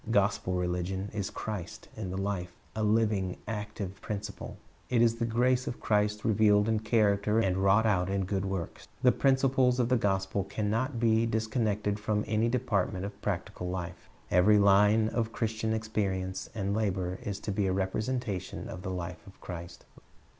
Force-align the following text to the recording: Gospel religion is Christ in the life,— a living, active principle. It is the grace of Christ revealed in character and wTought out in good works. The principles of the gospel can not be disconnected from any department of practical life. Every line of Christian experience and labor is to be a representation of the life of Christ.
Gospel 0.09 0.53
religion 0.55 1.11
is 1.13 1.29
Christ 1.29 1.87
in 1.95 2.09
the 2.09 2.17
life,— 2.17 2.51
a 2.75 2.81
living, 2.81 3.37
active 3.47 4.01
principle. 4.01 4.57
It 4.89 4.99
is 4.99 5.17
the 5.17 5.27
grace 5.27 5.67
of 5.67 5.79
Christ 5.79 6.25
revealed 6.25 6.67
in 6.67 6.79
character 6.79 7.37
and 7.37 7.57
wTought 7.57 7.85
out 7.85 8.09
in 8.09 8.25
good 8.25 8.43
works. 8.45 8.87
The 9.03 9.11
principles 9.11 9.79
of 9.79 9.89
the 9.89 9.97
gospel 9.97 10.43
can 10.43 10.71
not 10.71 10.99
be 10.99 11.27
disconnected 11.27 11.99
from 11.99 12.23
any 12.25 12.49
department 12.49 13.05
of 13.05 13.21
practical 13.21 13.69
life. 13.69 14.09
Every 14.31 14.57
line 14.57 15.07
of 15.09 15.31
Christian 15.33 15.71
experience 15.71 16.49
and 16.55 16.73
labor 16.75 17.19
is 17.21 17.39
to 17.41 17.51
be 17.51 17.67
a 17.67 17.71
representation 17.71 18.69
of 18.69 18.81
the 18.81 18.89
life 18.89 19.21
of 19.27 19.39
Christ. 19.39 19.85